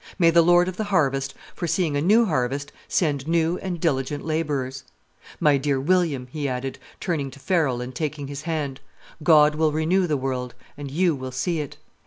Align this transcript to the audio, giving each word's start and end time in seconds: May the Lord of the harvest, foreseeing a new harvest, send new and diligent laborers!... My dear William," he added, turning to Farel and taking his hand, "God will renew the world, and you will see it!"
May 0.17 0.31
the 0.31 0.41
Lord 0.41 0.67
of 0.67 0.77
the 0.77 0.85
harvest, 0.85 1.35
foreseeing 1.53 1.95
a 1.95 2.01
new 2.01 2.25
harvest, 2.25 2.71
send 2.87 3.27
new 3.27 3.59
and 3.59 3.79
diligent 3.79 4.25
laborers!... 4.25 4.83
My 5.39 5.57
dear 5.57 5.79
William," 5.79 6.27
he 6.31 6.49
added, 6.49 6.79
turning 6.99 7.29
to 7.29 7.39
Farel 7.39 7.81
and 7.81 7.93
taking 7.93 8.25
his 8.25 8.41
hand, 8.41 8.79
"God 9.21 9.53
will 9.53 9.71
renew 9.71 10.07
the 10.07 10.17
world, 10.17 10.55
and 10.75 10.89
you 10.89 11.13
will 11.13 11.31
see 11.31 11.59
it!" 11.59 11.77